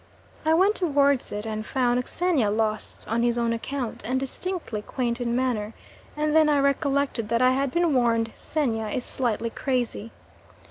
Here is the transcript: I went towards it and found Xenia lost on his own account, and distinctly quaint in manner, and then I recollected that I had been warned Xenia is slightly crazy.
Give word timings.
I 0.43 0.55
went 0.55 0.73
towards 0.73 1.31
it 1.31 1.45
and 1.45 1.63
found 1.63 2.07
Xenia 2.07 2.49
lost 2.49 3.07
on 3.07 3.21
his 3.21 3.37
own 3.37 3.53
account, 3.53 4.03
and 4.03 4.19
distinctly 4.19 4.81
quaint 4.81 5.21
in 5.21 5.35
manner, 5.35 5.75
and 6.17 6.35
then 6.35 6.49
I 6.49 6.57
recollected 6.59 7.29
that 7.29 7.39
I 7.43 7.51
had 7.51 7.69
been 7.69 7.93
warned 7.93 8.31
Xenia 8.35 8.87
is 8.89 9.05
slightly 9.05 9.51
crazy. 9.51 10.11